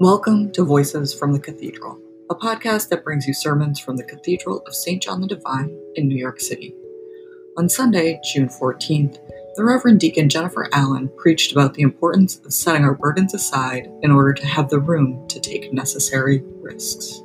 Welcome 0.00 0.50
to 0.52 0.64
Voices 0.64 1.12
from 1.12 1.34
the 1.34 1.38
Cathedral, 1.38 2.00
a 2.30 2.34
podcast 2.34 2.88
that 2.88 3.04
brings 3.04 3.26
you 3.26 3.34
sermons 3.34 3.78
from 3.78 3.98
the 3.98 4.02
Cathedral 4.02 4.62
of 4.66 4.74
St. 4.74 5.02
John 5.02 5.20
the 5.20 5.26
Divine 5.26 5.78
in 5.94 6.08
New 6.08 6.16
York 6.16 6.40
City. 6.40 6.74
On 7.58 7.68
Sunday, 7.68 8.18
June 8.32 8.48
14th, 8.48 9.18
the 9.56 9.62
Reverend 9.62 10.00
Deacon 10.00 10.30
Jennifer 10.30 10.70
Allen 10.72 11.10
preached 11.18 11.52
about 11.52 11.74
the 11.74 11.82
importance 11.82 12.38
of 12.38 12.54
setting 12.54 12.82
our 12.82 12.94
burdens 12.94 13.34
aside 13.34 13.92
in 14.00 14.10
order 14.10 14.32
to 14.32 14.46
have 14.46 14.70
the 14.70 14.80
room 14.80 15.28
to 15.28 15.38
take 15.38 15.70
necessary 15.70 16.42
risks. 16.62 17.20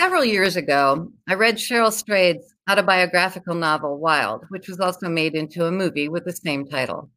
Several 0.00 0.24
years 0.24 0.56
ago, 0.56 1.12
I 1.28 1.34
read 1.34 1.56
Cheryl 1.56 1.92
Strayed's 1.92 2.54
autobiographical 2.70 3.54
novel 3.54 3.98
Wild, 3.98 4.46
which 4.48 4.66
was 4.66 4.80
also 4.80 5.10
made 5.10 5.34
into 5.34 5.66
a 5.66 5.70
movie 5.70 6.08
with 6.08 6.24
the 6.24 6.32
same 6.32 6.64
title. 6.64 7.10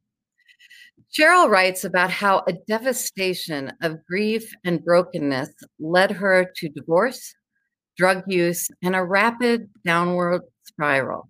Cheryl 1.10 1.50
writes 1.50 1.86
about 1.86 2.12
how 2.12 2.44
a 2.46 2.54
devastation 2.68 3.72
of 3.82 4.06
grief 4.06 4.52
and 4.66 4.84
brokenness 4.84 5.52
led 5.80 6.12
her 6.12 6.52
to 6.58 6.68
divorce, 6.68 7.34
drug 7.96 8.24
use, 8.28 8.68
and 8.82 8.98
a 8.98 9.04
rapid 9.06 9.70
downward 9.86 10.42
spiral. 10.64 11.30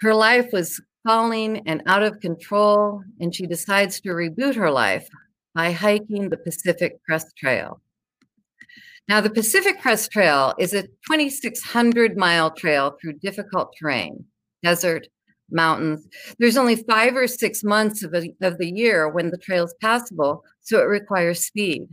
Her 0.00 0.14
life 0.14 0.54
was 0.54 0.80
falling 1.06 1.60
and 1.66 1.82
out 1.84 2.02
of 2.02 2.20
control, 2.20 3.02
and 3.20 3.34
she 3.34 3.46
decides 3.46 4.00
to 4.00 4.08
reboot 4.08 4.54
her 4.54 4.70
life 4.70 5.06
by 5.54 5.70
hiking 5.70 6.30
the 6.30 6.38
Pacific 6.38 6.98
Crest 7.04 7.36
Trail. 7.36 7.82
Now, 9.06 9.20
the 9.20 9.30
Pacific 9.30 9.80
Crest 9.80 10.10
Trail 10.10 10.54
is 10.58 10.72
a 10.72 10.82
2,600 10.82 12.16
mile 12.16 12.50
trail 12.50 12.96
through 13.00 13.18
difficult 13.18 13.74
terrain, 13.78 14.24
desert, 14.62 15.08
mountains. 15.50 16.08
There's 16.38 16.56
only 16.56 16.76
five 16.76 17.14
or 17.14 17.26
six 17.26 17.62
months 17.62 18.02
of, 18.02 18.14
a, 18.14 18.34
of 18.40 18.56
the 18.58 18.70
year 18.70 19.08
when 19.08 19.30
the 19.30 19.36
trail 19.36 19.64
is 19.64 19.74
passable, 19.80 20.42
so 20.62 20.78
it 20.78 20.84
requires 20.84 21.44
speed. 21.44 21.88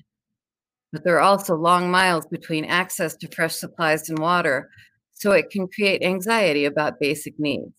But 0.94 1.04
there 1.04 1.18
are 1.18 1.22
also 1.22 1.56
long 1.56 1.92
miles 1.92 2.26
between 2.28 2.66
access 2.66 3.16
to 3.18 3.28
fresh 3.28 3.56
supplies 3.56 4.10
and 4.10 4.20
water, 4.20 4.70
so 5.14 5.32
it 5.32 5.50
can 5.50 5.68
create 5.68 6.04
anxiety 6.04 6.64
about 6.64 7.00
basic 7.00 7.38
needs. 7.38 7.74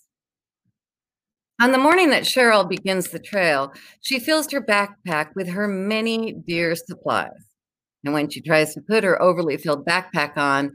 On 1.60 1.72
the 1.72 1.78
morning 1.78 2.10
that 2.10 2.24
Cheryl 2.24 2.68
begins 2.68 3.08
the 3.08 3.18
trail, 3.18 3.72
she 4.00 4.18
fills 4.18 4.50
her 4.50 4.60
backpack 4.60 5.34
with 5.34 5.48
her 5.48 5.68
many 5.68 6.32
dear 6.32 6.74
supplies. 6.74 7.51
And 8.04 8.14
when 8.14 8.28
she 8.30 8.40
tries 8.40 8.74
to 8.74 8.80
put 8.80 9.04
her 9.04 9.20
overly 9.20 9.56
filled 9.56 9.86
backpack 9.86 10.36
on, 10.36 10.72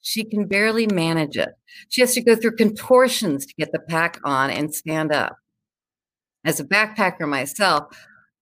she 0.00 0.24
can 0.24 0.46
barely 0.46 0.86
manage 0.86 1.36
it. 1.36 1.50
She 1.88 2.00
has 2.00 2.14
to 2.14 2.22
go 2.22 2.36
through 2.36 2.56
contortions 2.56 3.46
to 3.46 3.54
get 3.58 3.72
the 3.72 3.80
pack 3.80 4.18
on 4.24 4.50
and 4.50 4.74
stand 4.74 5.12
up. 5.12 5.36
As 6.44 6.58
a 6.58 6.64
backpacker 6.64 7.28
myself, 7.28 7.94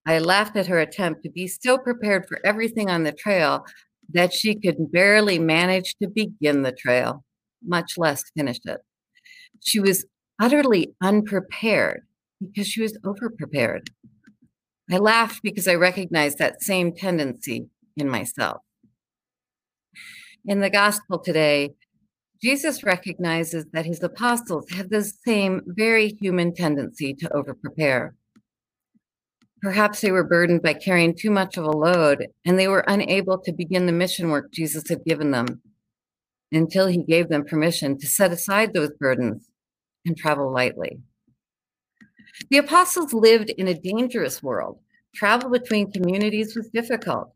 I 0.06 0.18
laughed 0.20 0.56
at 0.56 0.68
her 0.68 0.78
attempt 0.78 1.22
to 1.24 1.30
be 1.30 1.48
so 1.48 1.78
prepared 1.78 2.26
for 2.28 2.38
everything 2.44 2.88
on 2.88 3.02
the 3.02 3.12
trail 3.12 3.64
that 4.10 4.32
she 4.32 4.54
could 4.54 4.90
barely 4.92 5.38
manage 5.38 5.96
to 6.00 6.08
begin 6.08 6.62
the 6.62 6.72
trail, 6.72 7.24
much 7.62 7.98
less 7.98 8.24
finish 8.36 8.58
it. 8.64 8.80
She 9.60 9.80
was 9.80 10.06
utterly 10.40 10.94
unprepared 11.02 12.02
because 12.40 12.68
she 12.68 12.80
was 12.80 12.96
overprepared. 13.04 13.88
I 14.90 14.98
laughed 14.98 15.42
because 15.42 15.68
I 15.68 15.74
recognized 15.74 16.38
that 16.38 16.62
same 16.62 16.94
tendency 16.94 17.68
in 17.98 18.08
myself. 18.08 18.62
In 20.44 20.60
the 20.60 20.70
gospel 20.70 21.18
today, 21.18 21.74
Jesus 22.40 22.84
recognizes 22.84 23.66
that 23.72 23.86
his 23.86 24.02
apostles 24.02 24.70
have 24.70 24.90
the 24.90 25.02
same 25.02 25.62
very 25.66 26.16
human 26.20 26.54
tendency 26.54 27.12
to 27.14 27.28
overprepare. 27.30 28.12
Perhaps 29.60 30.00
they 30.00 30.12
were 30.12 30.22
burdened 30.22 30.62
by 30.62 30.74
carrying 30.74 31.16
too 31.16 31.30
much 31.30 31.56
of 31.56 31.64
a 31.64 31.70
load 31.70 32.28
and 32.44 32.58
they 32.58 32.68
were 32.68 32.84
unable 32.86 33.38
to 33.38 33.52
begin 33.52 33.86
the 33.86 33.92
mission 33.92 34.30
work 34.30 34.52
Jesus 34.52 34.88
had 34.88 35.04
given 35.04 35.32
them 35.32 35.60
until 36.52 36.86
he 36.86 37.02
gave 37.02 37.28
them 37.28 37.44
permission 37.44 37.98
to 37.98 38.06
set 38.06 38.32
aside 38.32 38.72
those 38.72 38.92
burdens 39.00 39.48
and 40.06 40.16
travel 40.16 40.52
lightly. 40.52 40.98
The 42.50 42.58
apostles 42.58 43.12
lived 43.12 43.50
in 43.50 43.66
a 43.66 43.74
dangerous 43.74 44.42
world. 44.42 44.78
Travel 45.14 45.50
between 45.50 45.90
communities 45.90 46.54
was 46.54 46.70
difficult. 46.70 47.32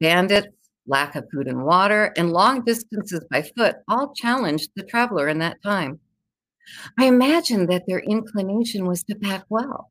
Bandits, 0.00 0.48
lack 0.86 1.14
of 1.14 1.26
food 1.32 1.46
and 1.46 1.64
water, 1.64 2.12
and 2.16 2.32
long 2.32 2.64
distances 2.64 3.24
by 3.30 3.42
foot 3.42 3.76
all 3.86 4.12
challenged 4.14 4.70
the 4.74 4.82
traveler 4.82 5.28
in 5.28 5.38
that 5.38 5.62
time. 5.62 6.00
I 6.98 7.06
imagine 7.06 7.66
that 7.66 7.84
their 7.86 8.00
inclination 8.00 8.86
was 8.86 9.02
to 9.04 9.14
pack 9.14 9.44
well 9.48 9.90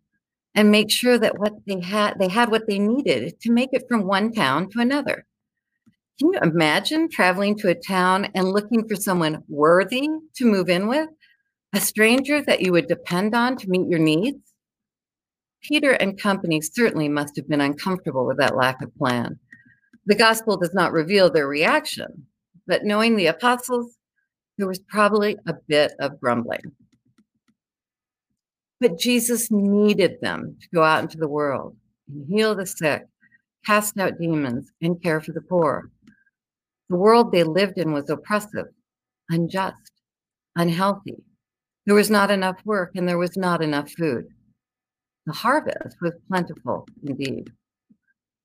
and 0.56 0.72
make 0.72 0.90
sure 0.92 1.18
that 1.18 1.38
what 1.38 1.54
they 1.68 1.80
had 1.82 2.18
they 2.20 2.28
had 2.28 2.50
what 2.50 2.68
they 2.68 2.80
needed 2.80 3.40
to 3.42 3.52
make 3.52 3.70
it 3.72 3.86
from 3.88 4.08
one 4.08 4.32
town 4.32 4.70
to 4.72 4.80
another. 4.80 5.26
Can 6.18 6.34
you 6.34 6.40
imagine 6.42 7.10
traveling 7.10 7.56
to 7.60 7.70
a 7.70 7.76
town 7.76 8.30
and 8.36 8.50
looking 8.50 8.88
for 8.88 8.96
someone 8.96 9.44
worthy 9.48 10.10
to 10.36 10.46
move 10.46 10.70
in 10.70 10.88
with? 10.88 11.10
A 11.74 11.80
stranger 11.80 12.42
that 12.42 12.62
you 12.62 12.72
would 12.72 12.88
depend 12.88 13.36
on 13.36 13.56
to 13.58 13.70
meet 13.70 13.88
your 13.88 14.00
needs? 14.00 14.54
Peter 15.62 15.92
and 15.92 16.20
company 16.20 16.62
certainly 16.62 17.08
must 17.08 17.36
have 17.36 17.48
been 17.48 17.62
uncomfortable 17.62 18.26
with 18.26 18.38
that 18.38 18.56
lack 18.56 18.82
of 18.82 18.94
plan. 18.96 19.40
The 20.10 20.16
gospel 20.16 20.58
does 20.58 20.74
not 20.74 20.92
reveal 20.92 21.30
their 21.30 21.48
reaction, 21.48 22.26
but 22.66 22.84
knowing 22.84 23.16
the 23.16 23.28
apostles, 23.28 23.96
there 24.58 24.68
was 24.68 24.80
probably 24.80 25.38
a 25.46 25.54
bit 25.68 25.94
of 26.00 26.20
grumbling. 26.20 26.72
But 28.80 28.98
Jesus 28.98 29.52
needed 29.52 30.18
them 30.20 30.58
to 30.62 30.68
go 30.74 30.82
out 30.82 31.04
into 31.04 31.20
the 31.20 31.28
world 31.28 31.78
and 32.12 32.26
heal 32.28 32.56
the 32.56 32.66
sick, 32.66 33.04
cast 33.64 34.00
out 34.00 34.18
demons, 34.18 34.72
and 34.82 35.00
care 35.00 35.22
for 35.22 35.32
the 35.32 35.42
poor. 35.42 35.92
The 36.90 36.98
world 36.98 37.32
they 37.32 37.44
lived 37.44 37.78
in 37.78 37.94
was 37.94 38.10
oppressive, 38.10 38.70
unjust, 39.30 39.92
unhealthy. 40.56 41.24
There 41.86 41.94
was 41.94 42.10
not 42.10 42.32
enough 42.32 42.60
work 42.66 42.94
and 42.96 43.08
there 43.08 43.20
was 43.20 43.38
not 43.38 43.62
enough 43.62 43.92
food. 43.92 44.26
The 45.28 45.34
harvest 45.34 45.98
was 46.02 46.14
plentiful 46.28 46.88
indeed 47.04 47.52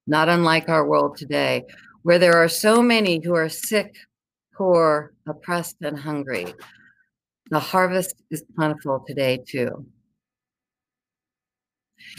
not 0.06 0.28
unlike 0.28 0.69
our 0.69 0.87
world 0.87 1.16
today, 1.16 1.65
where 2.03 2.19
there 2.19 2.37
are 2.37 2.48
so 2.48 2.82
many 2.82 3.20
who 3.25 3.34
are 3.34 3.48
sick, 3.48 3.97
poor, 4.56 5.12
oppressed, 5.26 5.76
and 5.81 5.98
hungry. 5.98 6.54
The 7.50 7.60
harvest 7.60 8.22
is 8.31 8.44
plentiful 8.56 9.04
today, 9.06 9.43
too. 9.47 9.87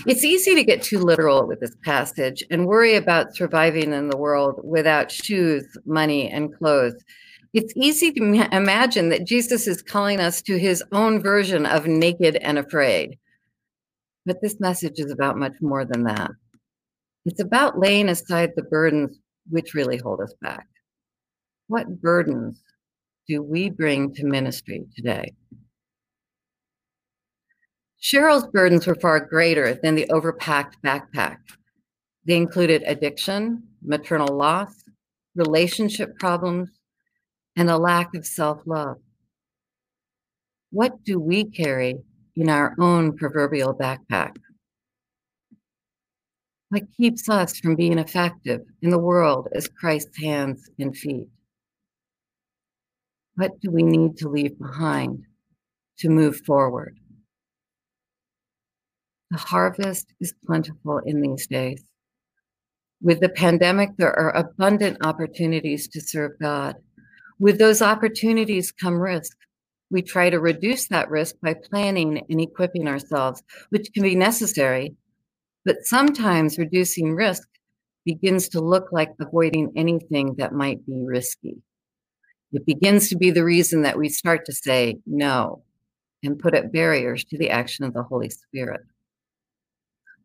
It's 0.08 0.24
easy 0.24 0.56
to 0.56 0.64
get 0.64 0.82
too 0.82 1.00
literal 1.00 1.48
with 1.48 1.60
this 1.60 1.76
passage 1.84 2.44
and 2.50 2.66
worry 2.66 2.96
about 2.96 3.36
surviving 3.36 3.94
in 3.94 4.10
the 4.10 4.18
world 4.18 4.60
without 4.64 5.12
shoes, 5.12 5.66
money, 5.86 6.30
and 6.30 6.56
clothes. 6.56 7.04
It's 7.54 7.74
easy 7.76 8.12
to 8.12 8.50
imagine 8.52 9.10
that 9.10 9.26
Jesus 9.26 9.68
is 9.68 9.82
calling 9.82 10.20
us 10.20 10.42
to 10.42 10.58
his 10.58 10.84
own 10.92 11.22
version 11.22 11.66
of 11.66 11.88
naked 11.88 12.36
and 12.38 12.58
afraid. 12.58 13.18
But 14.26 14.42
this 14.42 14.60
message 14.60 15.00
is 15.00 15.12
about 15.12 15.38
much 15.38 15.54
more 15.62 15.86
than 15.86 16.04
that. 16.04 16.32
It's 17.26 17.42
about 17.42 17.80
laying 17.80 18.10
aside 18.10 18.52
the 18.56 18.64
burdens 18.64 19.18
which 19.50 19.74
really 19.74 19.98
hold 19.98 20.22
us 20.22 20.34
back. 20.42 20.68
What 21.68 22.02
burdens 22.02 22.62
do 23.28 23.42
we 23.42 23.70
bring 23.70 24.14
to 24.14 24.26
ministry 24.26 24.86
today? 24.96 25.34
Cheryl's 28.02 28.48
burdens 28.48 28.86
were 28.86 28.96
far 28.96 29.20
greater 29.20 29.74
than 29.74 29.96
the 29.96 30.06
overpacked 30.12 30.74
backpack. 30.84 31.38
They 32.26 32.38
included 32.38 32.84
addiction, 32.86 33.64
maternal 33.82 34.36
loss, 34.38 34.84
relationship 35.36 36.20
problems, 36.20 36.70
and 37.56 37.70
a 37.70 37.78
lack 37.78 38.14
of 38.14 38.26
self 38.26 38.62
love. 38.68 38.98
What 40.72 41.04
do 41.04 41.20
we 41.20 41.46
carry 41.46 41.96
in 42.36 42.50
our 42.50 42.76
own 42.80 43.18
proverbial 43.18 43.74
backpack? 43.74 44.36
What 46.76 46.92
keeps 46.98 47.30
us 47.30 47.58
from 47.58 47.78
being 47.78 47.98
effective 47.98 48.60
in 48.82 48.90
the 48.90 49.00
world 49.00 49.48
as 49.56 49.70
Christ's 49.70 50.22
hands 50.22 50.70
and 50.78 50.94
feet? 50.94 51.30
What 53.36 53.62
do 53.62 53.72
we 53.72 53.82
need 53.82 54.18
to 54.18 54.28
leave 54.28 54.60
behind 54.60 55.24
to 56.00 56.10
move 56.10 56.42
forward? 56.46 57.00
The 59.32 59.38
harvest 59.38 60.12
is 60.20 60.34
plentiful 60.46 61.00
in 61.06 61.22
these 61.22 61.48
days. 61.48 61.82
With 63.02 63.22
the 63.22 63.30
pandemic, 63.30 63.92
there 63.98 64.14
are 64.14 64.36
abundant 64.36 64.98
opportunities 65.06 65.88
to 65.88 66.02
serve 66.02 66.34
God. 66.42 66.76
With 67.40 67.58
those 67.58 67.82
opportunities 67.82 68.74
come 68.74 69.00
risk. 69.00 69.38
We 69.90 70.02
try 70.02 70.30
to 70.30 70.42
reduce 70.42 70.90
that 70.90 71.10
risk 71.10 71.36
by 71.42 71.54
planning 71.54 72.26
and 72.30 72.42
equipping 72.42 72.90
ourselves, 72.90 73.42
which 73.70 73.94
can 73.94 74.04
be 74.04 74.16
necessary 74.16 74.98
but 75.66 75.84
sometimes 75.84 76.60
reducing 76.60 77.16
risk 77.16 77.48
begins 78.06 78.48
to 78.50 78.62
look 78.62 78.92
like 78.92 79.10
avoiding 79.20 79.74
anything 79.76 80.36
that 80.38 80.54
might 80.54 80.86
be 80.86 81.04
risky. 81.04 81.58
It 82.54 82.66
begins 82.66 83.10
to 83.10 83.18
be 83.18 83.32
the 83.32 83.44
reason 83.44 83.82
that 83.82 83.98
we 83.98 84.08
start 84.08 84.46
to 84.46 84.54
say 84.54 85.00
no 85.06 85.64
and 86.24 86.40
put 86.40 86.56
up 86.56 86.72
barriers 86.72 87.26
to 87.26 87.38
the 87.38 87.50
action 87.50 87.84
of 87.84 87.94
the 87.94 88.04
Holy 88.04 88.30
Spirit. 88.30 88.82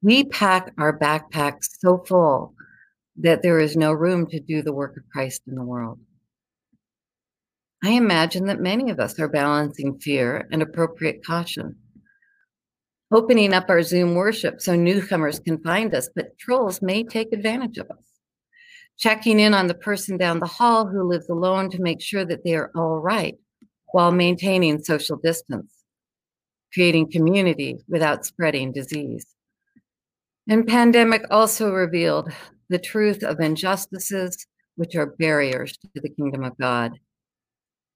We 0.03 0.25
pack 0.25 0.73
our 0.79 0.97
backpacks 0.97 1.69
so 1.79 2.05
full 2.07 2.55
that 3.17 3.43
there 3.43 3.59
is 3.59 3.77
no 3.77 3.93
room 3.93 4.27
to 4.29 4.41
do 4.41 4.63
the 4.63 4.73
work 4.73 4.97
of 4.97 5.03
Christ 5.13 5.43
in 5.47 5.55
the 5.55 5.65
world. 5.65 5.99
I 7.83 7.91
imagine 7.93 8.47
that 8.47 8.61
many 8.61 8.91
of 8.91 9.01
us 9.01 9.19
are 9.19 9.29
balancing 9.29 9.99
fear 9.99 10.47
and 10.53 10.63
appropriate 10.63 11.25
caution. 11.25 11.77
Opening 13.13 13.53
up 13.53 13.69
our 13.69 13.83
Zoom 13.83 14.15
worship 14.15 14.61
so 14.61 14.77
newcomers 14.77 15.41
can 15.41 15.59
find 15.63 15.95
us, 15.95 16.09
but 16.15 16.39
trolls 16.39 16.81
may 16.81 17.03
take 17.03 17.33
advantage 17.33 17.77
of 17.79 17.91
us. 17.91 18.05
Checking 18.99 19.41
in 19.41 19.53
on 19.53 19.67
the 19.67 19.75
person 19.75 20.17
down 20.17 20.39
the 20.39 20.47
hall 20.47 20.87
who 20.87 21.03
lives 21.03 21.29
alone 21.29 21.71
to 21.71 21.83
make 21.83 22.01
sure 22.01 22.25
that 22.25 22.45
they 22.45 22.55
are 22.55 22.71
all 22.77 23.01
right 23.01 23.37
while 23.93 24.13
maintaining 24.13 24.83
social 24.83 25.17
distance, 25.17 25.73
creating 26.73 27.11
community 27.11 27.79
without 27.89 28.25
spreading 28.25 28.73
disease. 28.73 29.27
And 30.49 30.67
pandemic 30.67 31.25
also 31.31 31.73
revealed 31.73 32.31
the 32.69 32.79
truth 32.79 33.25
of 33.25 33.41
injustices, 33.41 34.47
which 34.77 34.95
are 34.95 35.07
barriers 35.07 35.77
to 35.79 36.01
the 36.01 36.11
kingdom 36.11 36.45
of 36.45 36.57
God. 36.59 36.93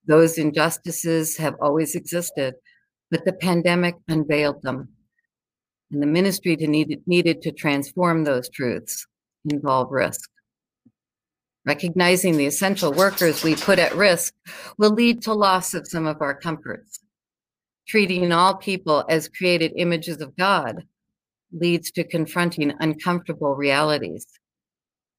Those 0.07 0.39
injustices 0.39 1.37
have 1.37 1.55
always 1.61 1.95
existed, 1.95 2.55
but 3.11 3.25
the 3.25 3.33
pandemic 3.33 3.95
unveiled 4.09 4.63
them. 4.63 4.94
And 5.91 6.03
the 6.03 6.07
ministry 6.07 6.57
to 6.57 6.67
needed, 6.67 7.03
needed 7.07 7.43
to 7.43 7.53
transform 7.53 8.25
those 8.25 8.49
truths 8.49 9.07
involve 9.51 9.91
risk. 9.91 10.31
Recognizing 11.67 12.37
the 12.37 12.47
essential 12.47 12.93
workers 12.93 13.43
we 13.43 13.57
put 13.57 13.79
at 13.79 13.95
risk 13.95 14.35
will 14.77 14.91
lead 14.91 15.23
to 15.23 15.33
loss 15.33 15.75
of 15.75 15.89
some 15.89 16.07
of 16.07 16.21
our 16.21 16.35
comforts. 16.35 17.01
Treating 17.89 18.33
all 18.33 18.57
people 18.57 19.05
as 19.09 19.29
created 19.29 19.73
images 19.77 20.21
of 20.21 20.37
God 20.37 20.85
leads 21.53 21.91
to 21.93 22.05
confronting 22.05 22.73
uncomfortable 22.81 23.55
realities. 23.55 24.27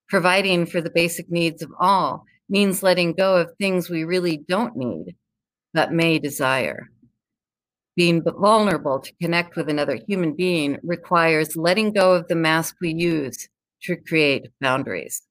Providing 0.10 0.66
for 0.66 0.82
the 0.82 0.92
basic 0.92 1.32
needs 1.32 1.62
of 1.64 1.72
all 1.80 2.26
means 2.48 2.84
letting 2.84 3.14
go 3.14 3.38
of 3.38 3.52
things 3.58 3.90
we 3.90 4.04
really 4.04 4.38
don't 4.38 4.76
need, 4.76 5.16
but 5.74 5.92
may 5.92 6.20
desire. 6.20 6.90
Being 7.96 8.24
vulnerable 8.24 9.00
to 9.00 9.14
connect 9.22 9.56
with 9.56 9.70
another 9.70 9.98
human 10.08 10.34
being 10.36 10.78
requires 10.84 11.56
letting 11.56 11.94
go 11.94 12.14
of 12.14 12.28
the 12.28 12.36
mask 12.36 12.76
we 12.82 12.94
use 12.94 13.48
to 13.84 13.96
create 13.96 14.50
boundaries. 14.60 15.22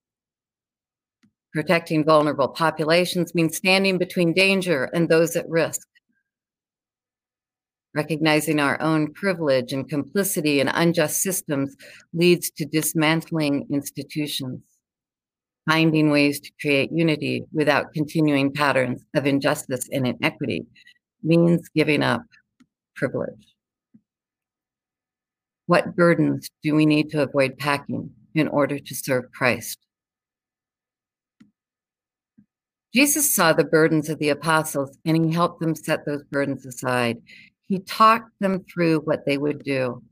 Protecting 1.53 2.05
vulnerable 2.05 2.49
populations 2.49 3.35
means 3.35 3.57
standing 3.57 3.99
between 3.99 4.33
danger 4.33 4.85
and 4.95 5.09
those 5.09 5.37
at 5.37 5.49
risk. 5.49 5.87
Recognizing 7.95 8.59
our 8.59 8.81
own 8.81 9.13
privilege 9.13 9.73
and 9.73 9.89
complicity 9.89 10.59
in 10.59 10.69
unjust 10.69 11.21
systems 11.21 11.77
leads 12.13 12.51
to 12.53 12.65
dismantling 12.65 13.67
institutions 13.71 14.63
finding 15.69 16.11
ways 16.11 16.41
to 16.41 16.51
create 16.61 16.91
unity 16.93 17.45
without 17.53 17.93
continuing 17.93 18.53
patterns 18.53 19.03
of 19.15 19.27
injustice 19.27 19.89
and 19.93 20.07
inequity 20.07 20.67
means 21.23 21.69
giving 21.75 22.03
up 22.03 22.23
privilege. 22.95 23.55
What 25.67 25.97
burdens 25.97 26.49
do 26.63 26.75
we 26.75 26.87
need 26.87 27.11
to 27.11 27.23
avoid 27.23 27.59
packing 27.59 28.11
in 28.35 28.49
order 28.49 28.79
to 28.79 28.95
serve 28.95 29.33
Christ? 29.33 29.79
Jesus 32.95 33.35
saw 33.35 33.53
the 33.53 33.65
burdens 33.65 34.09
of 34.09 34.19
the 34.19 34.29
apostles 34.29 34.97
and 35.05 35.25
he 35.25 35.33
helped 35.33 35.61
them 35.61 35.75
set 35.75 36.07
those 36.07 36.23
burdens 36.25 36.65
aside. 36.65 37.19
He 37.67 37.81
talked 37.81 38.31
them 38.41 38.65
through 38.73 39.01
what 39.01 39.25
they 39.27 39.39
would 39.39 39.65
do. 39.65 40.03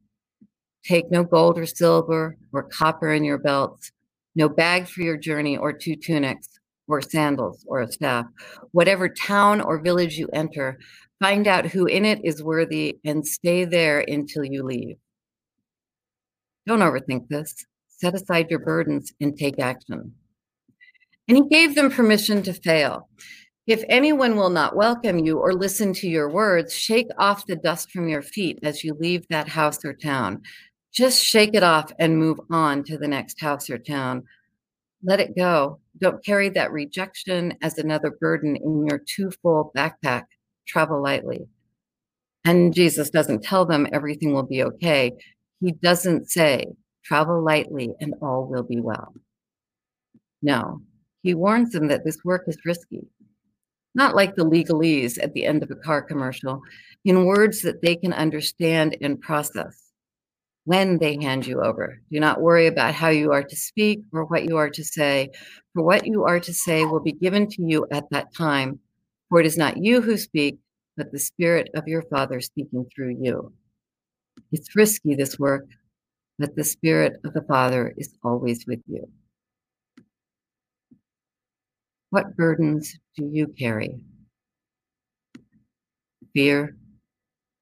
Take 0.85 1.11
no 1.11 1.23
gold 1.23 1.59
or 1.59 1.67
silver 1.67 2.37
or 2.53 2.65
copper 2.65 3.13
in 3.13 3.23
your 3.23 3.39
belts 3.39 3.93
no 4.35 4.49
bag 4.49 4.89
for 4.89 5.03
your 5.03 5.17
journey 5.17 5.57
or 5.57 5.73
two 5.73 5.97
tunics 5.97 6.49
or 6.89 7.01
sandals 7.03 7.65
or 7.69 7.83
a 7.83 7.93
staff. 7.93 8.27
Whatever 8.73 9.09
town 9.09 9.61
or 9.61 9.81
village 9.81 10.17
you 10.17 10.29
enter, 10.33 10.79
find 11.23 11.47
out 11.47 11.67
who 11.67 11.87
in 11.87 12.05
it 12.05 12.21
is 12.25 12.43
worthy 12.43 12.99
and 13.05 13.25
stay 13.25 13.65
there 13.65 14.01
until 14.01 14.45
you 14.45 14.65
leave. 14.65 14.97
Don't 16.67 16.81
overthink 16.81 17.29
this. 17.29 17.55
Set 17.87 18.17
aside 18.17 18.51
your 18.51 18.59
burdens 18.59 19.13
and 19.21 19.39
take 19.39 19.61
action. 19.61 20.13
And 21.29 21.37
he 21.37 21.49
gave 21.49 21.77
them 21.77 21.93
permission 21.93 22.43
to 22.43 22.53
fail. 22.53 23.09
If 23.69 23.85
anyone 23.89 24.35
will 24.35 24.51
not 24.51 24.75
welcome 24.75 25.21
you 25.21 25.39
or 25.39 25.53
listen 25.53 25.93
to 25.95 26.09
your 26.09 26.29
words, 26.29 26.75
shake 26.75 27.07
off 27.19 27.47
the 27.47 27.55
dust 27.55 27.93
from 27.93 28.09
your 28.09 28.23
feet 28.23 28.59
as 28.65 28.83
you 28.83 28.95
leave 28.95 29.25
that 29.29 29.47
house 29.47 29.85
or 29.85 29.93
town. 29.93 30.43
Just 30.93 31.23
shake 31.23 31.55
it 31.55 31.63
off 31.63 31.93
and 32.01 32.19
move 32.19 32.41
on 32.51 32.83
to 32.85 32.99
the 32.99 33.07
next 33.07 33.41
house 33.41 33.71
or 33.71 33.79
town. 33.79 34.25
Let 35.05 35.21
it 35.21 35.37
go. 35.37 35.79
Don't 35.99 36.25
carry 36.25 36.49
that 36.49 36.73
rejection 36.73 37.57
as 37.63 37.79
another 37.79 38.11
burden 38.11 38.57
in 38.57 38.87
your 38.87 38.99
too 38.99 39.31
full 39.41 39.71
backpack. 39.77 40.25
Travel 40.67 41.03
lightly. 41.03 41.47
And 42.45 42.75
Jesus 42.75 43.11
doesn't 43.11 43.45
tell 43.45 43.65
them 43.65 43.87
everything 43.93 44.33
will 44.33 44.43
be 44.43 44.63
okay. 44.63 45.13
He 45.61 45.73
doesn't 45.73 46.31
say, 46.31 46.67
travel 47.05 47.43
lightly 47.43 47.95
and 48.01 48.15
all 48.21 48.47
will 48.47 48.65
be 48.65 48.81
well. 48.81 49.15
No, 50.43 50.83
he 51.23 51.35
warns 51.35 51.73
them 51.73 51.89
that 51.89 52.05
this 52.05 52.19
work 52.25 52.45
is 52.49 52.59
risky. 52.65 53.07
Not 53.95 54.17
like 54.17 54.35
the 54.35 54.45
legalese 54.45 55.23
at 55.23 55.35
the 55.35 55.45
end 55.45 55.63
of 55.63 55.71
a 55.71 55.77
car 55.77 56.03
commercial, 56.03 56.63
in 57.05 57.27
words 57.27 57.63
that 57.63 57.83
they 57.83 57.95
can 57.95 58.13
understand 58.13 58.97
and 59.01 59.21
process 59.21 59.93
when 60.65 60.99
they 60.99 61.19
hand 61.21 61.47
you 61.47 61.61
over. 61.61 62.01
Do 62.11 62.21
not 62.21 62.41
worry 62.41 62.67
about 62.67 62.95
how 62.95 63.09
you 63.09 63.33
are 63.33 63.43
to 63.43 63.57
speak 63.57 64.01
or 64.13 64.25
what 64.25 64.45
you 64.45 64.57
are 64.57 64.71
to 64.71 64.85
say, 64.85 65.31
for 65.75 65.83
what 65.83 66.07
you 66.07 66.25
are 66.25 66.41
to 66.41 66.55
say 66.55 66.85
will 66.85 67.01
be 67.01 67.13
given 67.13 67.49
to 67.49 67.63
you 67.63 67.87
at 67.91 68.09
that 68.11 68.35
time. 68.35 68.81
For 69.33 69.41
it 69.41 69.47
is 69.47 69.57
not 69.57 69.79
you 69.79 70.03
who 70.03 70.19
speak, 70.19 70.59
but 70.95 71.11
the 71.11 71.19
Spirit 71.19 71.71
of 71.75 71.89
your 71.89 72.03
Father 72.03 72.39
speaking 72.43 72.85
through 72.95 73.17
you. 73.19 73.55
It's 74.53 74.77
risky, 74.77 75.15
this 75.15 75.39
work, 75.39 75.65
but 76.39 76.55
the 76.55 76.65
Spirit 76.65 77.15
of 77.25 77.33
the 77.33 77.41
Father 77.41 77.95
is 77.97 78.15
always 78.23 78.67
with 78.67 78.81
you. 78.87 79.11
What 82.11 82.37
burdens 82.37 82.99
do 83.17 83.27
you 83.33 83.47
carry? 83.59 84.05
Fear, 86.35 86.77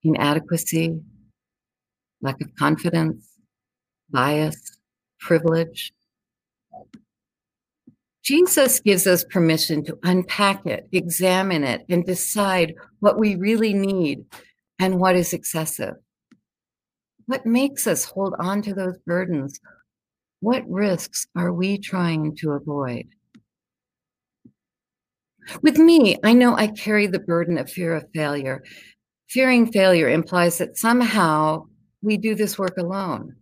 inadequacy, 0.02 1.00
lack 2.20 2.40
of 2.40 2.52
confidence, 2.56 3.28
bias, 4.10 4.76
privilege. 5.20 5.92
Jesus 8.22 8.80
gives 8.80 9.06
us 9.06 9.24
permission 9.24 9.84
to 9.84 9.98
unpack 10.02 10.66
it, 10.66 10.88
examine 10.92 11.64
it, 11.64 11.82
and 11.88 12.04
decide 12.04 12.74
what 13.00 13.18
we 13.18 13.34
really 13.34 13.72
need 13.72 14.24
and 14.78 15.00
what 15.00 15.16
is 15.16 15.32
excessive. 15.32 15.94
What 17.26 17.46
makes 17.46 17.86
us 17.86 18.04
hold 18.04 18.34
on 18.38 18.60
to 18.62 18.74
those 18.74 18.98
burdens? 19.06 19.60
What 20.40 20.68
risks 20.68 21.26
are 21.36 21.52
we 21.52 21.78
trying 21.78 22.36
to 22.36 22.52
avoid? 22.52 23.06
With 25.62 25.78
me, 25.78 26.16
I 26.22 26.32
know 26.32 26.56
I 26.56 26.68
carry 26.68 27.06
the 27.06 27.18
burden 27.18 27.58
of 27.58 27.70
fear 27.70 27.94
of 27.94 28.04
failure. 28.14 28.62
Fearing 29.28 29.70
failure 29.70 30.08
implies 30.08 30.58
that 30.58 30.76
somehow 30.76 31.66
we 32.02 32.16
do 32.16 32.34
this 32.34 32.58
work 32.58 32.76
alone. 32.78 33.36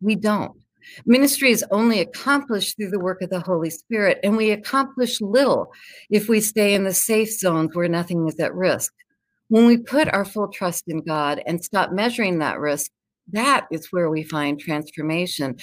We 0.00 0.16
don't. 0.16 0.63
Ministry 1.06 1.50
is 1.50 1.64
only 1.70 2.00
accomplished 2.00 2.76
through 2.76 2.90
the 2.90 3.00
work 3.00 3.22
of 3.22 3.30
the 3.30 3.40
Holy 3.40 3.70
Spirit, 3.70 4.18
and 4.22 4.36
we 4.36 4.50
accomplish 4.50 5.20
little 5.20 5.72
if 6.10 6.28
we 6.28 6.40
stay 6.40 6.74
in 6.74 6.84
the 6.84 6.94
safe 6.94 7.32
zones 7.32 7.74
where 7.74 7.88
nothing 7.88 8.26
is 8.28 8.38
at 8.40 8.54
risk. 8.54 8.92
When 9.48 9.66
we 9.66 9.76
put 9.76 10.08
our 10.08 10.24
full 10.24 10.48
trust 10.48 10.84
in 10.88 11.02
God 11.02 11.42
and 11.46 11.64
stop 11.64 11.92
measuring 11.92 12.38
that 12.38 12.58
risk, 12.58 12.90
that 13.32 13.66
is 13.70 13.92
where 13.92 14.10
we 14.10 14.22
find 14.22 14.58
transformation. 14.58 15.56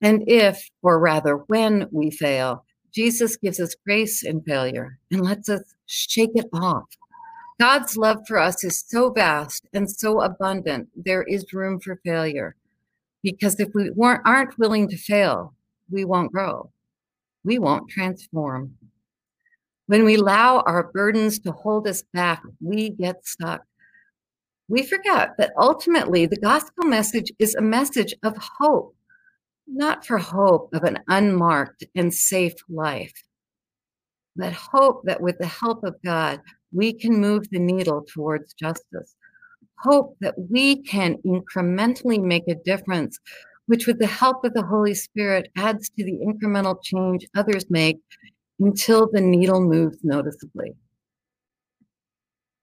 And 0.00 0.24
if, 0.28 0.68
or 0.82 0.98
rather, 0.98 1.36
when 1.36 1.88
we 1.90 2.10
fail, 2.10 2.64
Jesus 2.92 3.36
gives 3.36 3.60
us 3.60 3.74
grace 3.84 4.24
in 4.24 4.40
failure 4.42 4.98
and 5.10 5.20
lets 5.22 5.48
us 5.48 5.62
shake 5.86 6.30
it 6.34 6.46
off 6.52 6.86
God's 7.58 7.96
love 7.96 8.18
for 8.28 8.38
us 8.38 8.62
is 8.62 8.84
so 8.86 9.10
vast 9.10 9.66
and 9.72 9.90
so 9.90 10.20
abundant, 10.20 10.88
there 10.94 11.24
is 11.24 11.52
room 11.52 11.80
for 11.80 12.00
failure. 12.04 12.54
Because 13.22 13.58
if 13.58 13.68
we 13.74 13.90
weren't, 13.90 14.22
aren't 14.24 14.58
willing 14.58 14.88
to 14.88 14.96
fail, 14.96 15.54
we 15.90 16.04
won't 16.04 16.32
grow. 16.32 16.70
We 17.44 17.58
won't 17.58 17.90
transform. 17.90 18.74
When 19.86 20.04
we 20.04 20.16
allow 20.16 20.60
our 20.60 20.90
burdens 20.92 21.38
to 21.40 21.52
hold 21.52 21.88
us 21.88 22.02
back, 22.12 22.42
we 22.60 22.90
get 22.90 23.26
stuck. 23.26 23.62
We 24.68 24.82
forget 24.82 25.30
that 25.38 25.54
ultimately 25.58 26.26
the 26.26 26.36
gospel 26.36 26.84
message 26.84 27.32
is 27.38 27.54
a 27.54 27.62
message 27.62 28.14
of 28.22 28.36
hope, 28.58 28.94
not 29.66 30.06
for 30.06 30.18
hope 30.18 30.74
of 30.74 30.84
an 30.84 30.98
unmarked 31.08 31.84
and 31.94 32.12
safe 32.12 32.52
life, 32.68 33.14
but 34.36 34.52
hope 34.52 35.04
that 35.04 35.22
with 35.22 35.38
the 35.38 35.46
help 35.46 35.84
of 35.84 35.96
God, 36.04 36.42
we 36.70 36.92
can 36.92 37.18
move 37.18 37.48
the 37.50 37.58
needle 37.58 38.04
towards 38.12 38.52
justice. 38.52 39.16
Hope 39.80 40.16
that 40.20 40.34
we 40.50 40.82
can 40.82 41.16
incrementally 41.26 42.22
make 42.22 42.44
a 42.48 42.54
difference, 42.54 43.18
which, 43.66 43.86
with 43.86 43.98
the 43.98 44.06
help 44.06 44.44
of 44.44 44.54
the 44.54 44.64
Holy 44.64 44.94
Spirit, 44.94 45.50
adds 45.56 45.88
to 45.90 46.04
the 46.04 46.18
incremental 46.24 46.82
change 46.82 47.26
others 47.36 47.64
make 47.70 47.98
until 48.60 49.08
the 49.10 49.20
needle 49.20 49.60
moves 49.60 49.98
noticeably. 50.02 50.72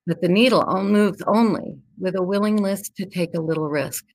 But 0.07 0.21
the 0.21 0.27
needle 0.27 0.65
moves 0.83 1.21
only 1.25 1.79
with 1.97 2.15
a 2.15 2.21
willingness 2.21 2.89
to 2.89 3.05
take 3.05 3.33
a 3.33 3.41
little 3.41 3.67
risk, 3.67 4.05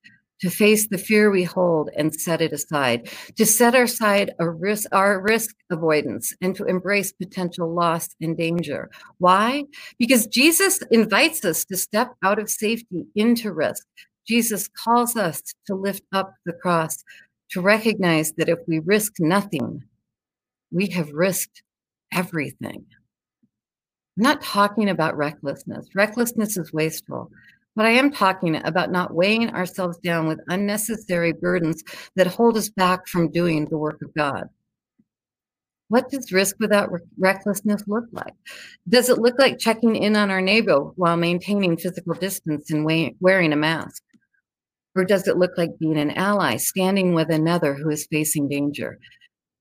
to 0.41 0.49
face 0.49 0.87
the 0.87 0.97
fear 0.97 1.31
we 1.31 1.43
hold 1.43 1.89
and 1.95 2.13
set 2.13 2.41
it 2.41 2.51
aside, 2.51 3.09
to 3.37 3.45
set 3.45 3.75
aside 3.75 4.33
risk, 4.39 4.89
our 4.91 5.21
risk 5.21 5.55
avoidance 5.71 6.33
and 6.41 6.55
to 6.55 6.65
embrace 6.65 7.11
potential 7.11 7.73
loss 7.73 8.09
and 8.19 8.37
danger. 8.37 8.89
Why? 9.19 9.63
Because 9.99 10.27
Jesus 10.27 10.79
invites 10.91 11.45
us 11.45 11.63
to 11.65 11.77
step 11.77 12.13
out 12.23 12.39
of 12.39 12.49
safety 12.49 13.05
into 13.15 13.53
risk. 13.53 13.85
Jesus 14.27 14.67
calls 14.67 15.15
us 15.15 15.41
to 15.67 15.75
lift 15.75 16.03
up 16.11 16.33
the 16.45 16.53
cross, 16.53 17.03
to 17.51 17.61
recognize 17.61 18.33
that 18.33 18.49
if 18.49 18.59
we 18.67 18.79
risk 18.79 19.13
nothing, 19.19 19.83
we 20.71 20.87
have 20.87 21.11
risked 21.11 21.63
everything. 22.13 22.85
I'm 24.17 24.23
not 24.23 24.41
talking 24.41 24.89
about 24.89 25.17
recklessness. 25.17 25.87
Recklessness 25.95 26.57
is 26.57 26.73
wasteful. 26.73 27.31
But 27.75 27.85
I 27.85 27.91
am 27.91 28.11
talking 28.11 28.57
about 28.57 28.91
not 28.91 29.13
weighing 29.13 29.49
ourselves 29.49 29.97
down 29.97 30.27
with 30.27 30.41
unnecessary 30.49 31.31
burdens 31.31 31.83
that 32.15 32.27
hold 32.27 32.57
us 32.57 32.69
back 32.69 33.07
from 33.07 33.31
doing 33.31 33.65
the 33.65 33.77
work 33.77 34.01
of 34.01 34.13
God. 34.13 34.49
What 35.87 36.09
does 36.09 36.31
risk 36.31 36.57
without 36.59 36.91
re- 36.91 37.01
recklessness 37.17 37.83
look 37.87 38.05
like? 38.11 38.33
Does 38.87 39.09
it 39.09 39.19
look 39.19 39.39
like 39.39 39.57
checking 39.57 39.95
in 39.95 40.15
on 40.15 40.31
our 40.31 40.41
neighbor 40.41 40.79
while 40.95 41.17
maintaining 41.17 41.77
physical 41.77 42.13
distance 42.13 42.71
and 42.71 42.85
we- 42.85 43.15
wearing 43.19 43.53
a 43.53 43.57
mask? 43.57 44.03
Or 44.95 45.05
does 45.05 45.27
it 45.27 45.37
look 45.37 45.57
like 45.57 45.79
being 45.79 45.97
an 45.97 46.11
ally, 46.11 46.57
standing 46.57 47.13
with 47.13 47.29
another 47.29 47.73
who 47.73 47.89
is 47.89 48.07
facing 48.07 48.49
danger? 48.49 48.99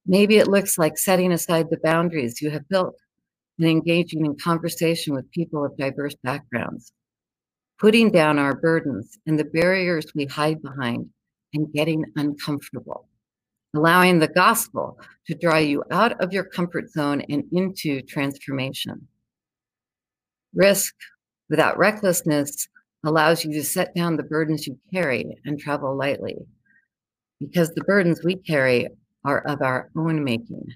Maybe 0.05 0.39
it 0.39 0.49
looks 0.49 0.79
like 0.79 0.99
setting 0.99 1.31
aside 1.33 1.71
the 1.71 1.79
boundaries 1.83 2.41
you 2.41 2.51
have 2.51 2.69
built 2.69 2.97
and 3.59 3.69
engaging 3.69 4.25
in 4.25 4.37
conversation 4.37 5.15
with 5.15 5.31
people 5.31 5.65
of 5.65 5.77
diverse 5.77 6.17
backgrounds 6.23 6.93
putting 7.81 8.11
down 8.11 8.39
our 8.39 8.55
burdens 8.55 9.19
and 9.27 9.39
the 9.39 9.45
barriers 9.45 10.07
we 10.15 10.27
hide 10.27 10.61
behind 10.63 11.09
and 11.55 11.73
getting 11.73 12.05
uncomfortable, 12.17 13.09
allowing 13.75 14.19
the 14.19 14.29
gospel 14.29 14.99
to 15.27 15.35
draw 15.35 15.57
you 15.57 15.83
out 15.91 16.21
of 16.23 16.33
your 16.33 16.45
comfort 16.45 16.91
zone 16.91 17.23
and 17.31 17.45
into 17.53 18.03
transformation. 18.03 19.09
Risk 20.55 20.95
without 21.49 21.79
recklessness 21.79 22.69
allows 23.05 23.45
you 23.45 23.53
to 23.55 23.65
set 23.65 23.95
down 23.95 24.17
the 24.17 24.23
burdens 24.23 24.67
you 24.67 24.79
carry 24.93 25.25
and 25.45 25.59
travel 25.59 25.97
lightly 25.97 26.37
because 27.41 27.71
the 27.71 27.85
burdens 27.85 28.23
we 28.23 28.37
carry 28.37 28.89
are 29.25 29.41
of 29.47 29.63
our 29.63 29.91
own 29.97 30.23
making. 30.23 30.67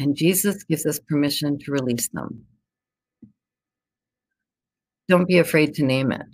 And 0.00 0.16
Jesus 0.16 0.64
gives 0.64 0.84
us 0.84 0.98
permission 0.98 1.58
to 1.60 1.70
release 1.70 2.08
them. 2.08 2.44
Don't 5.08 5.28
be 5.28 5.38
afraid 5.38 5.74
to 5.74 5.84
name 5.84 6.12
it. 6.12 6.26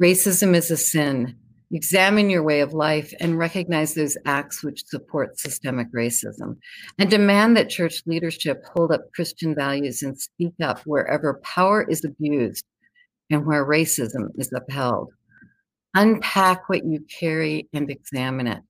Racism 0.00 0.54
is 0.54 0.70
a 0.70 0.76
sin. 0.76 1.36
Examine 1.72 2.28
your 2.28 2.42
way 2.42 2.60
of 2.60 2.74
life 2.74 3.14
and 3.18 3.38
recognize 3.38 3.94
those 3.94 4.16
acts 4.26 4.62
which 4.62 4.86
support 4.86 5.38
systemic 5.38 5.90
racism. 5.92 6.56
And 6.98 7.10
demand 7.10 7.56
that 7.56 7.70
church 7.70 8.02
leadership 8.06 8.62
hold 8.74 8.92
up 8.92 9.10
Christian 9.14 9.54
values 9.54 10.02
and 10.02 10.18
speak 10.20 10.52
up 10.62 10.80
wherever 10.80 11.40
power 11.42 11.82
is 11.88 12.04
abused 12.04 12.64
and 13.30 13.46
where 13.46 13.64
racism 13.64 14.28
is 14.36 14.52
upheld. 14.52 15.12
Unpack 15.94 16.68
what 16.68 16.84
you 16.84 17.04
carry 17.18 17.68
and 17.72 17.90
examine 17.90 18.46
it. 18.46 18.62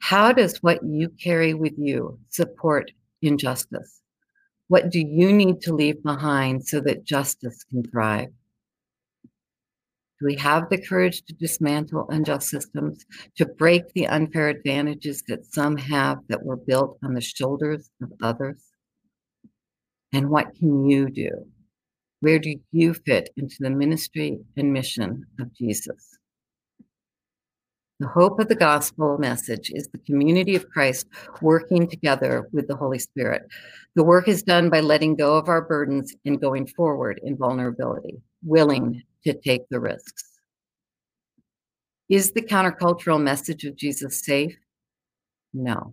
How 0.00 0.32
does 0.32 0.62
what 0.62 0.80
you 0.82 1.10
carry 1.22 1.54
with 1.54 1.74
you 1.78 2.18
support 2.30 2.90
injustice? 3.22 4.00
What 4.68 4.90
do 4.90 5.00
you 5.00 5.32
need 5.32 5.60
to 5.62 5.74
leave 5.74 6.02
behind 6.02 6.66
so 6.66 6.80
that 6.80 7.04
justice 7.04 7.64
can 7.64 7.84
thrive? 7.84 8.32
Do 10.18 10.26
we 10.26 10.36
have 10.36 10.70
the 10.70 10.80
courage 10.80 11.22
to 11.24 11.34
dismantle 11.34 12.06
unjust 12.08 12.48
systems, 12.48 13.04
to 13.36 13.44
break 13.44 13.92
the 13.92 14.06
unfair 14.06 14.48
advantages 14.48 15.22
that 15.28 15.52
some 15.52 15.76
have 15.76 16.18
that 16.28 16.42
were 16.42 16.56
built 16.56 16.98
on 17.04 17.12
the 17.12 17.20
shoulders 17.20 17.90
of 18.02 18.12
others? 18.22 18.62
And 20.12 20.30
what 20.30 20.54
can 20.54 20.88
you 20.88 21.10
do? 21.10 21.30
Where 22.20 22.38
do 22.38 22.54
you 22.72 22.94
fit 22.94 23.28
into 23.36 23.56
the 23.60 23.68
ministry 23.68 24.38
and 24.56 24.72
mission 24.72 25.26
of 25.38 25.52
Jesus? 25.54 26.16
The 27.98 28.08
hope 28.08 28.40
of 28.40 28.48
the 28.48 28.54
gospel 28.54 29.16
message 29.18 29.70
is 29.74 29.88
the 29.88 29.98
community 29.98 30.54
of 30.54 30.68
Christ 30.68 31.06
working 31.40 31.88
together 31.88 32.46
with 32.52 32.68
the 32.68 32.76
Holy 32.76 32.98
Spirit. 32.98 33.42
The 33.94 34.04
work 34.04 34.28
is 34.28 34.42
done 34.42 34.68
by 34.68 34.80
letting 34.80 35.16
go 35.16 35.36
of 35.36 35.48
our 35.48 35.62
burdens 35.62 36.14
and 36.24 36.40
going 36.40 36.66
forward 36.66 37.20
in 37.22 37.36
vulnerability, 37.36 38.22
willing 38.42 39.02
to 39.26 39.34
take 39.34 39.68
the 39.68 39.80
risks. 39.80 40.24
Is 42.08 42.32
the 42.32 42.42
countercultural 42.42 43.20
message 43.20 43.64
of 43.64 43.76
Jesus 43.76 44.24
safe? 44.24 44.56
No. 45.52 45.92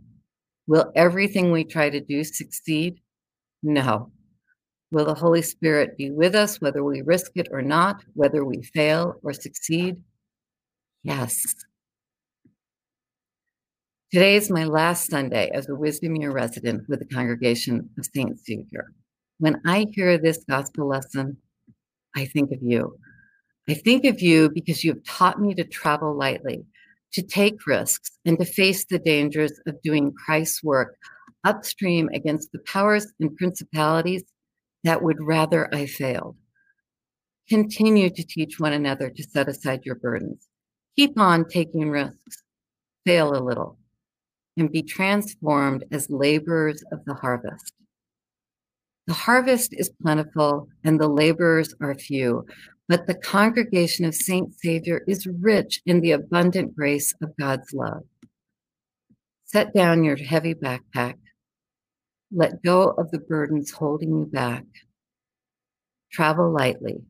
Will 0.67 0.91
everything 0.95 1.51
we 1.51 1.63
try 1.63 1.89
to 1.89 1.99
do 1.99 2.23
succeed? 2.23 3.01
No. 3.63 4.11
Will 4.91 5.05
the 5.05 5.15
Holy 5.15 5.41
Spirit 5.41 5.97
be 5.97 6.11
with 6.11 6.35
us 6.35 6.61
whether 6.61 6.83
we 6.83 7.01
risk 7.01 7.31
it 7.35 7.47
or 7.51 7.63
not, 7.63 8.03
whether 8.13 8.45
we 8.45 8.61
fail 8.61 9.15
or 9.23 9.33
succeed? 9.33 9.97
Yes. 11.01 11.43
Today 14.11 14.35
is 14.35 14.51
my 14.51 14.65
last 14.65 15.09
Sunday 15.09 15.49
as 15.55 15.67
a 15.67 15.75
Wisdom 15.75 16.15
Year 16.15 16.31
resident 16.31 16.87
with 16.87 16.99
the 16.99 17.15
Congregation 17.15 17.89
of 17.97 18.05
St. 18.05 18.37
Savior. 18.37 18.91
When 19.39 19.59
I 19.65 19.87
hear 19.91 20.19
this 20.19 20.43
gospel 20.47 20.87
lesson, 20.87 21.37
I 22.15 22.25
think 22.25 22.51
of 22.51 22.59
you. 22.61 22.95
I 23.69 23.73
think 23.73 24.05
of 24.05 24.21
you 24.21 24.49
because 24.49 24.83
you 24.83 24.93
have 24.93 25.03
taught 25.05 25.39
me 25.39 25.53
to 25.55 25.63
travel 25.63 26.15
lightly, 26.15 26.65
to 27.13 27.21
take 27.21 27.65
risks, 27.65 28.11
and 28.25 28.37
to 28.39 28.45
face 28.45 28.85
the 28.85 28.99
dangers 28.99 29.53
of 29.67 29.81
doing 29.81 30.13
Christ's 30.13 30.63
work 30.63 30.97
upstream 31.45 32.09
against 32.13 32.51
the 32.51 32.59
powers 32.59 33.11
and 33.19 33.35
principalities 33.35 34.23
that 34.83 35.01
would 35.01 35.17
rather 35.21 35.73
I 35.73 35.85
failed. 35.85 36.35
Continue 37.49 38.09
to 38.09 38.23
teach 38.23 38.59
one 38.59 38.73
another 38.73 39.09
to 39.09 39.23
set 39.23 39.49
aside 39.49 39.81
your 39.85 39.95
burdens. 39.95 40.47
Keep 40.95 41.19
on 41.19 41.45
taking 41.47 41.89
risks, 41.89 42.43
fail 43.05 43.33
a 43.33 43.43
little, 43.43 43.77
and 44.57 44.71
be 44.71 44.83
transformed 44.83 45.83
as 45.91 46.09
laborers 46.09 46.83
of 46.91 47.03
the 47.05 47.15
harvest. 47.15 47.73
The 49.07 49.13
harvest 49.13 49.73
is 49.73 49.91
plentiful 50.01 50.69
and 50.85 50.99
the 50.99 51.09
laborers 51.09 51.73
are 51.81 51.93
few, 51.95 52.45
but 52.87 53.07
the 53.07 53.15
congregation 53.15 54.05
of 54.05 54.13
Saint 54.13 54.53
Savior 54.53 55.03
is 55.07 55.27
rich 55.27 55.81
in 55.85 56.01
the 56.01 56.11
abundant 56.11 56.75
grace 56.75 57.13
of 57.21 57.35
God's 57.39 57.73
love. 57.73 58.03
Set 59.45 59.73
down 59.73 60.03
your 60.03 60.17
heavy 60.17 60.53
backpack. 60.53 61.15
Let 62.31 62.63
go 62.63 62.89
of 62.97 63.11
the 63.11 63.19
burdens 63.19 63.71
holding 63.71 64.09
you 64.09 64.25
back. 64.25 64.65
Travel 66.11 66.51
lightly 66.51 67.03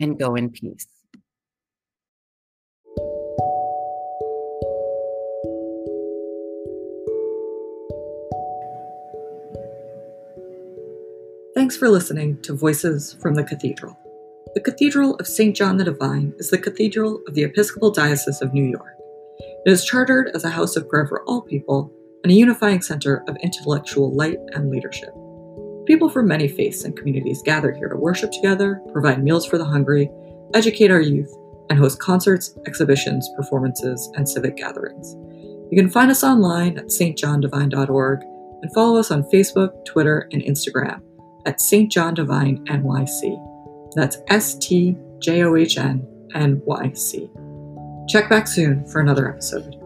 and 0.00 0.18
go 0.18 0.34
in 0.34 0.50
peace. 0.50 0.86
Thanks 11.54 11.76
for 11.76 11.88
listening 11.88 12.40
to 12.42 12.54
Voices 12.54 13.16
from 13.20 13.34
the 13.34 13.44
Cathedral. 13.44 13.96
The 14.54 14.60
Cathedral 14.60 15.14
of 15.14 15.26
St. 15.26 15.56
John 15.56 15.78
the 15.78 15.84
Divine 15.84 16.34
is 16.36 16.50
the 16.50 16.58
cathedral 16.58 17.22
of 17.26 17.32
the 17.32 17.42
Episcopal 17.42 17.90
Diocese 17.90 18.42
of 18.42 18.52
New 18.52 18.64
York. 18.64 18.94
It 19.64 19.70
is 19.72 19.86
chartered 19.86 20.30
as 20.34 20.44
a 20.44 20.50
house 20.50 20.76
of 20.76 20.90
prayer 20.90 21.06
for 21.06 21.22
all 21.24 21.40
people 21.40 21.90
and 22.22 22.30
a 22.30 22.34
unifying 22.34 22.82
center 22.82 23.24
of 23.28 23.36
intellectual 23.42 24.14
light 24.14 24.36
and 24.52 24.68
leadership. 24.68 25.08
People 25.86 26.10
from 26.10 26.28
many 26.28 26.48
faiths 26.48 26.84
and 26.84 26.94
communities 26.94 27.40
gather 27.42 27.72
here 27.72 27.88
to 27.88 27.96
worship 27.96 28.30
together, 28.30 28.82
provide 28.92 29.24
meals 29.24 29.46
for 29.46 29.56
the 29.56 29.64
hungry, 29.64 30.10
educate 30.52 30.90
our 30.90 31.00
youth, 31.00 31.34
and 31.70 31.78
host 31.78 31.98
concerts, 31.98 32.54
exhibitions, 32.66 33.26
performances, 33.34 34.12
and 34.16 34.28
civic 34.28 34.58
gatherings. 34.58 35.14
You 35.70 35.78
can 35.78 35.88
find 35.88 36.10
us 36.10 36.22
online 36.22 36.76
at 36.76 36.88
stjohndivine.org 36.88 38.20
and 38.20 38.74
follow 38.74 39.00
us 39.00 39.10
on 39.10 39.22
Facebook, 39.32 39.82
Twitter, 39.86 40.28
and 40.30 40.42
Instagram 40.42 41.00
at 41.46 41.62
St. 41.62 41.90
John 41.90 42.12
Divine 42.12 42.62
NYC. 42.66 43.51
That's 43.94 44.18
S 44.28 44.54
T 44.56 44.96
J 45.18 45.44
O 45.44 45.56
H 45.56 45.78
N 45.78 46.06
N 46.34 46.60
Y 46.64 46.92
C. 46.92 47.30
Check 48.08 48.28
back 48.28 48.46
soon 48.46 48.84
for 48.86 49.00
another 49.00 49.28
episode. 49.28 49.81